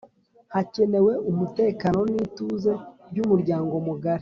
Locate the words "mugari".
3.87-4.19